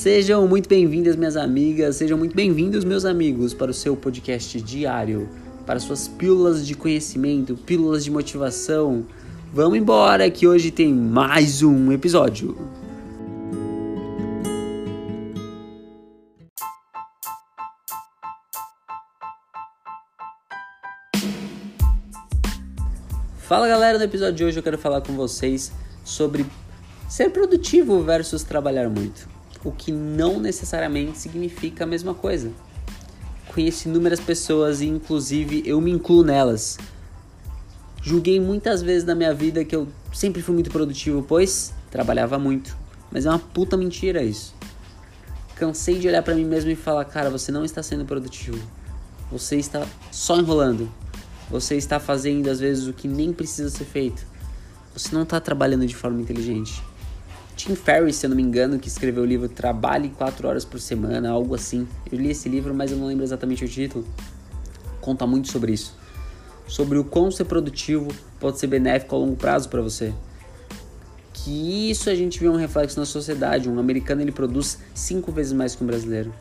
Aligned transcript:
Sejam 0.00 0.48
muito 0.48 0.66
bem-vindas, 0.66 1.14
minhas 1.14 1.36
amigas, 1.36 1.96
sejam 1.96 2.16
muito 2.16 2.34
bem-vindos, 2.34 2.84
meus 2.86 3.04
amigos, 3.04 3.52
para 3.52 3.70
o 3.70 3.74
seu 3.74 3.94
podcast 3.94 4.58
diário, 4.62 5.28
para 5.66 5.78
suas 5.78 6.08
pílulas 6.08 6.66
de 6.66 6.74
conhecimento, 6.74 7.54
pílulas 7.54 8.02
de 8.02 8.10
motivação. 8.10 9.04
Vamos 9.52 9.76
embora 9.76 10.30
que 10.30 10.46
hoje 10.46 10.70
tem 10.70 10.90
mais 10.90 11.62
um 11.62 11.92
episódio. 11.92 12.56
Fala 23.36 23.68
galera, 23.68 23.98
no 23.98 24.04
episódio 24.04 24.34
de 24.34 24.44
hoje 24.44 24.58
eu 24.58 24.62
quero 24.62 24.78
falar 24.78 25.02
com 25.02 25.12
vocês 25.12 25.70
sobre 26.02 26.46
ser 27.06 27.28
produtivo 27.28 28.02
versus 28.02 28.42
trabalhar 28.42 28.88
muito, 28.88 29.28
o 29.64 29.70
que 29.72 29.92
não 29.92 30.40
necessariamente 30.40 31.18
significa 31.18 31.84
a 31.84 31.86
mesma 31.86 32.14
coisa. 32.14 32.50
Conheço 33.52 33.88
inúmeras 33.88 34.20
pessoas 34.20 34.80
e 34.80 34.86
inclusive 34.86 35.62
eu 35.66 35.80
me 35.80 35.90
incluo 35.90 36.22
nelas. 36.22 36.78
Julguei 38.02 38.40
muitas 38.40 38.80
vezes 38.80 39.04
na 39.04 39.14
minha 39.14 39.34
vida 39.34 39.64
que 39.64 39.76
eu 39.76 39.88
sempre 40.12 40.40
fui 40.40 40.54
muito 40.54 40.70
produtivo, 40.70 41.22
pois 41.22 41.74
trabalhava 41.90 42.38
muito. 42.38 42.76
Mas 43.10 43.26
é 43.26 43.28
uma 43.28 43.38
puta 43.38 43.76
mentira 43.76 44.22
isso. 44.22 44.54
Cansei 45.56 45.98
de 45.98 46.08
olhar 46.08 46.22
para 46.22 46.34
mim 46.34 46.44
mesmo 46.44 46.70
e 46.70 46.76
falar, 46.76 47.04
cara, 47.04 47.28
você 47.28 47.52
não 47.52 47.64
está 47.64 47.82
sendo 47.82 48.04
produtivo. 48.04 48.58
Você 49.30 49.56
está 49.56 49.86
só 50.10 50.38
enrolando. 50.38 50.90
Você 51.50 51.76
está 51.76 52.00
fazendo 52.00 52.48
às 52.48 52.60
vezes 52.60 52.86
o 52.86 52.92
que 52.92 53.06
nem 53.06 53.32
precisa 53.32 53.68
ser 53.68 53.84
feito. 53.84 54.24
Você 54.94 55.14
não 55.14 55.24
está 55.24 55.38
trabalhando 55.40 55.86
de 55.86 55.94
forma 55.94 56.20
inteligente. 56.20 56.82
Tim 57.60 57.74
Ferriss, 57.74 58.16
se 58.16 58.24
eu 58.24 58.30
não 58.30 58.36
me 58.38 58.42
engano, 58.42 58.78
que 58.78 58.88
escreveu 58.88 59.22
o 59.22 59.26
livro 59.26 59.46
Trabalhe 59.46 60.08
4 60.08 60.48
horas 60.48 60.64
por 60.64 60.80
semana, 60.80 61.28
algo 61.28 61.54
assim. 61.54 61.86
Eu 62.10 62.18
li 62.18 62.30
esse 62.30 62.48
livro, 62.48 62.72
mas 62.72 62.90
eu 62.90 62.96
não 62.96 63.06
lembro 63.06 63.22
exatamente 63.22 63.62
o 63.62 63.68
título. 63.68 64.02
Conta 64.98 65.26
muito 65.26 65.52
sobre 65.52 65.72
isso. 65.72 65.94
Sobre 66.66 66.96
o 66.96 67.04
quão 67.04 67.30
ser 67.30 67.44
produtivo 67.44 68.08
pode 68.38 68.58
ser 68.58 68.66
benéfico 68.66 69.14
a 69.14 69.18
longo 69.18 69.36
prazo 69.36 69.68
para 69.68 69.82
você. 69.82 70.14
Que 71.34 71.90
isso 71.90 72.08
a 72.08 72.14
gente 72.14 72.40
vê 72.40 72.48
um 72.48 72.56
reflexo 72.56 72.98
na 72.98 73.04
sociedade. 73.04 73.68
Um 73.68 73.78
americano 73.78 74.22
ele 74.22 74.32
produz 74.32 74.78
cinco 74.94 75.30
vezes 75.30 75.52
mais 75.52 75.74
que 75.74 75.84
um 75.84 75.86
brasileiro. 75.86 76.32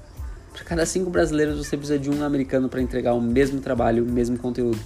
Para 0.53 0.63
cada 0.63 0.86
cinco 0.86 1.09
brasileiros 1.09 1.58
você 1.58 1.75
precisa 1.75 1.99
de 1.99 2.09
um 2.09 2.23
americano 2.23 2.69
para 2.69 2.81
entregar 2.81 3.13
o 3.13 3.19
mesmo 3.19 3.59
trabalho, 3.59 4.05
o 4.05 4.09
mesmo 4.09 4.38
conteúdo. 4.38 4.80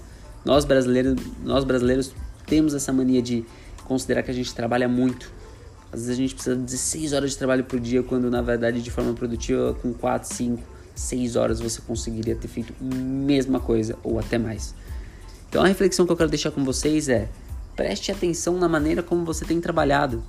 Nós 0.43 0.65
brasileiros, 0.65 1.15
nós 1.43 1.63
brasileiros 1.63 2.11
temos 2.47 2.73
essa 2.73 2.91
mania 2.91 3.21
de 3.21 3.45
considerar 3.85 4.23
que 4.23 4.31
a 4.31 4.33
gente 4.33 4.51
trabalha 4.55 4.89
muito. 4.89 5.42
Às 5.93 5.99
vezes 5.99 6.09
a 6.09 6.15
gente 6.15 6.33
precisa 6.33 6.55
de 6.55 6.63
16 6.63 7.13
horas 7.13 7.31
de 7.31 7.37
trabalho 7.37 7.63
por 7.63 7.79
dia, 7.79 8.01
quando 8.01 8.27
na 8.31 8.41
verdade 8.41 8.81
de 8.81 8.89
forma 8.89 9.13
produtiva, 9.13 9.75
com 9.75 9.93
4, 9.93 10.27
5, 10.27 10.63
6 10.95 11.35
horas 11.35 11.59
você 11.59 11.79
conseguiria 11.81 12.35
ter 12.35 12.47
feito 12.47 12.73
a 12.81 12.83
mesma 12.83 13.59
coisa 13.59 13.95
ou 14.03 14.17
até 14.17 14.39
mais. 14.39 14.73
Então 15.47 15.61
a 15.61 15.67
reflexão 15.67 16.07
que 16.07 16.11
eu 16.11 16.17
quero 16.17 16.31
deixar 16.31 16.49
com 16.49 16.65
vocês 16.65 17.09
é: 17.09 17.29
preste 17.75 18.11
atenção 18.11 18.57
na 18.57 18.67
maneira 18.67 19.03
como 19.03 19.23
você 19.23 19.45
tem 19.45 19.61
trabalhado. 19.61 20.23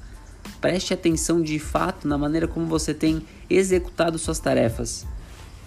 Preste 0.60 0.92
atenção 0.92 1.40
de 1.40 1.58
fato 1.58 2.06
na 2.06 2.18
maneira 2.18 2.46
como 2.46 2.66
você 2.66 2.92
tem 2.92 3.24
executado 3.48 4.18
suas 4.18 4.38
tarefas. 4.38 5.06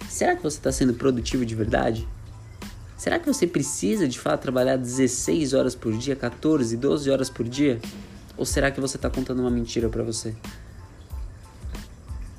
Será 0.08 0.36
que 0.36 0.42
você 0.44 0.58
está 0.58 0.70
sendo 0.70 0.94
produtivo 0.94 1.44
de 1.44 1.56
verdade? 1.56 2.06
Será 2.96 3.18
que 3.18 3.26
você 3.26 3.48
precisa 3.48 4.06
de 4.06 4.18
fato 4.18 4.42
trabalhar 4.42 4.76
16 4.76 5.54
horas 5.54 5.74
por 5.74 5.92
dia, 5.92 6.14
14, 6.14 6.76
12 6.76 7.10
horas 7.10 7.28
por 7.28 7.48
dia? 7.48 7.80
Ou 8.38 8.46
será 8.46 8.70
que 8.70 8.80
você 8.80 8.96
está 8.96 9.10
contando 9.10 9.40
uma 9.40 9.50
mentira 9.50 9.88
para 9.88 10.04
você? 10.04 10.32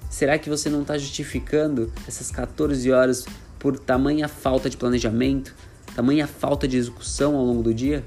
Será 0.10 0.40
que 0.40 0.50
você 0.50 0.70
não 0.70 0.82
está 0.82 0.98
justificando 0.98 1.92
essas 2.08 2.32
14 2.32 2.90
horas 2.92 3.26
por 3.60 3.78
tamanha 3.78 4.30
falta 4.30 4.70
de 4.70 4.78
planejamento, 4.78 5.54
tamanha 5.94 6.26
falta 6.26 6.68
de 6.68 6.78
execução 6.78 7.36
ao 7.36 7.46
longo 7.46 7.62
do 7.62 7.74
dia? 7.74 8.04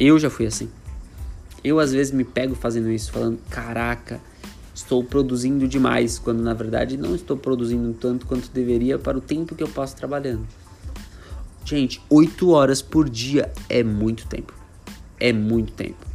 Eu 0.00 0.18
já 0.18 0.30
fui 0.30 0.46
assim. 0.46 0.70
Eu 1.62 1.78
às 1.78 1.92
vezes 1.92 2.12
me 2.12 2.24
pego 2.24 2.54
fazendo 2.54 2.90
isso, 2.90 3.12
falando: 3.12 3.38
caraca, 3.50 4.18
estou 4.74 5.04
produzindo 5.04 5.68
demais, 5.68 6.18
quando 6.18 6.42
na 6.42 6.54
verdade 6.54 6.96
não 6.96 7.14
estou 7.14 7.36
produzindo 7.36 7.92
tanto 7.92 8.26
quanto 8.26 8.50
deveria 8.50 8.98
para 8.98 9.16
o 9.16 9.20
tempo 9.20 9.54
que 9.54 9.62
eu 9.62 9.68
passo 9.68 9.94
trabalhando. 9.94 10.46
Gente, 11.64 12.02
8 12.08 12.50
horas 12.50 12.82
por 12.82 13.08
dia 13.08 13.52
é 13.68 13.84
muito 13.84 14.26
tempo. 14.26 14.54
É 15.20 15.32
muito 15.32 15.72
tempo. 15.72 16.11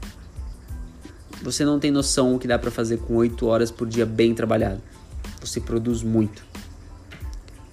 Você 1.42 1.64
não 1.64 1.80
tem 1.80 1.92
noção 1.92 2.36
o 2.36 2.40
que 2.40 2.48
dá 2.48 2.58
para 2.58 2.72
fazer 2.72 2.98
com 2.98 3.16
8 3.16 3.46
horas 3.46 3.72
por 3.72 3.88
dia 3.88 4.06
bem 4.06 4.34
trabalhado. 4.34 4.82
Você 5.40 5.62
produz 5.62 6.02
muito. 6.02 6.44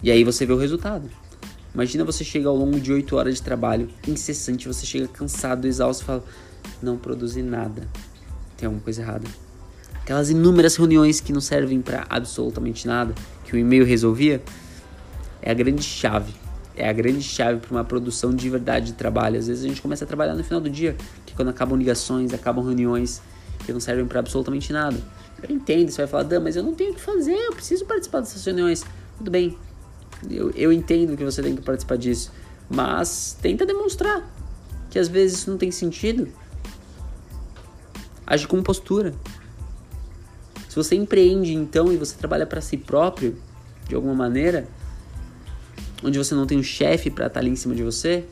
E 0.03 0.11
aí 0.11 0.23
você 0.23 0.45
vê 0.45 0.53
o 0.53 0.59
resultado. 0.59 1.09
Imagina 1.75 2.05
você 2.05 2.23
chega 2.23 2.49
ao 2.49 2.55
longo 2.55 2.79
de 2.79 2.93
8 2.93 3.17
horas 3.17 3.37
de 3.37 3.43
trabalho 3.43 3.89
incessante, 4.07 4.69
você 4.69 4.87
chega 4.87 5.09
cansado, 5.09 5.67
exausto 5.67 6.03
e 6.03 6.07
fala: 6.07 6.25
"Não 6.83 6.97
produzi 6.97 7.43
nada. 7.43 7.89
Tem 8.57 8.67
alguma 8.67 8.83
coisa 8.83 9.03
errada". 9.03 9.27
Aquelas 9.95 10.29
inúmeras 10.31 10.77
reuniões 10.77 11.21
que 11.21 11.33
não 11.33 11.41
servem 11.41 11.81
para 11.81 12.07
absolutamente 12.11 12.87
nada, 12.87 13.15
que 13.45 13.57
o 13.57 13.59
e-mail 13.59 13.85
resolvia, 13.85 14.43
é 15.41 15.51
a 15.51 15.55
grande 15.55 15.83
chave 15.83 16.35
é 16.77 16.89
a 16.89 16.93
grande 16.93 17.23
chave 17.23 17.61
para 17.61 17.71
uma 17.71 17.85
produção 17.85 18.35
de 18.35 18.49
verdade 18.51 18.87
de 18.87 18.93
trabalho. 18.95 19.39
Às 19.39 19.47
vezes 19.47 19.65
a 19.65 19.69
gente 19.69 19.81
começa 19.81 20.05
a 20.05 20.09
trabalhar 20.09 20.35
no 20.35 20.43
final 20.43 20.61
do 20.61 20.69
dia, 20.69 20.97
que 21.25 21.35
quando 21.35 21.49
acabam 21.49 21.79
ligações, 21.79 22.33
acabam 22.33 22.65
reuniões 22.65 23.23
que 23.65 23.73
não 23.73 23.81
servem 23.81 24.07
para 24.07 24.21
absolutamente 24.21 24.73
nada. 24.73 24.97
Eu 25.43 25.55
entendo, 25.55 25.91
você 25.91 25.99
vai 25.99 26.07
falar, 26.07 26.23
Dan, 26.25 26.41
mas 26.41 26.57
eu 26.57 26.63
não 26.63 26.75
tenho 26.75 26.93
o 26.93 26.95
que 26.95 27.01
fazer, 27.01 27.35
eu 27.35 27.53
preciso 27.53 27.85
participar 27.85 28.21
dessas 28.21 28.45
reuniões. 28.45 28.85
Tudo 29.19 29.31
bem, 29.31 29.59
eu, 30.31 30.51
eu 30.53 30.73
entendo 30.73 31.17
que 31.17 31.25
você 31.25 31.43
tem 31.43 31.55
que 31.55 31.63
participar 31.63 31.97
disso, 31.97 32.33
mas 32.69 33.37
tenta 33.41 33.67
demonstrar 33.67 34.23
que 34.91 34.99
às 34.99 35.09
vezes 35.09 35.39
isso 35.39 35.51
não 35.51 35.59
tem 35.59 35.71
sentido. 35.71 36.29
Age 38.27 38.47
com 38.47 38.63
postura. 38.63 39.15
Se 40.69 40.77
você 40.77 40.95
empreende 40.95 41.53
então 41.53 41.93
e 41.93 41.97
você 41.97 42.17
trabalha 42.17 42.47
para 42.47 42.61
si 42.61 42.77
próprio, 42.77 43.37
de 43.89 43.95
alguma 43.95 44.15
maneira, 44.15 44.67
onde 46.03 46.19
você 46.19 46.35
não 46.35 46.47
tem 46.47 46.59
um 46.59 46.63
chefe 46.63 47.11
para 47.11 47.27
estar 47.27 47.35
tá 47.35 47.41
ali 47.41 47.51
em 47.51 47.57
cima 47.57 47.75
de 47.75 47.83
você, 47.83 48.25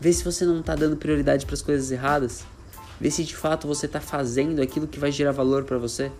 vê 0.00 0.12
se 0.12 0.24
você 0.24 0.44
não 0.44 0.60
está 0.60 0.74
dando 0.74 0.96
prioridade 0.96 1.46
para 1.46 1.54
as 1.54 1.62
coisas 1.62 1.90
erradas. 1.90 2.44
Vê 3.02 3.10
se 3.10 3.24
de 3.24 3.34
fato 3.34 3.66
você 3.66 3.86
está 3.86 4.00
fazendo 4.00 4.62
aquilo 4.62 4.86
que 4.86 4.96
vai 4.96 5.10
gerar 5.10 5.32
valor 5.32 5.64
para 5.64 5.76
você. 5.76 6.12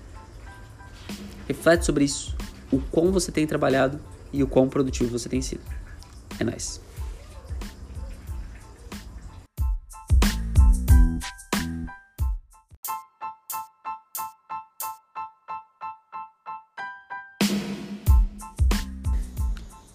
Reflete 1.47 1.87
sobre 1.87 2.03
isso, 2.03 2.37
o 2.73 2.81
quão 2.81 3.13
você 3.13 3.31
tem 3.31 3.47
trabalhado 3.47 4.01
e 4.33 4.43
o 4.43 4.49
quão 4.49 4.69
produtivo 4.69 5.17
você 5.17 5.29
tem 5.29 5.41
sido. 5.41 5.61
É 6.41 6.43
nóis. 6.43 6.81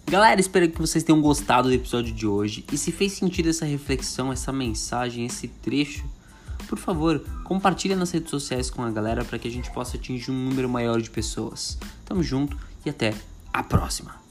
Galera, 0.06 0.40
espero 0.40 0.70
que 0.70 0.80
vocês 0.80 1.04
tenham 1.04 1.20
gostado 1.20 1.68
do 1.68 1.74
episódio 1.74 2.14
de 2.14 2.26
hoje. 2.26 2.64
E 2.72 2.78
se 2.78 2.90
fez 2.90 3.12
sentido 3.12 3.50
essa 3.50 3.66
reflexão, 3.66 4.32
essa 4.32 4.50
mensagem, 4.50 5.26
esse 5.26 5.48
trecho, 5.48 6.02
por 6.68 6.78
favor, 6.78 7.24
compartilha 7.44 7.96
nas 7.96 8.10
redes 8.10 8.30
sociais 8.30 8.70
com 8.70 8.82
a 8.82 8.90
galera 8.90 9.24
para 9.24 9.38
que 9.38 9.48
a 9.48 9.50
gente 9.50 9.70
possa 9.72 9.96
atingir 9.96 10.30
um 10.30 10.44
número 10.44 10.68
maior 10.68 11.00
de 11.00 11.10
pessoas. 11.10 11.78
Tamo 12.04 12.22
junto 12.22 12.56
e 12.84 12.90
até 12.90 13.14
a 13.52 13.62
próxima! 13.62 14.27